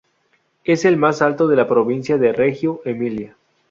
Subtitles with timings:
[0.63, 3.35] Es el más alto de la provincia de Reggio Emilia.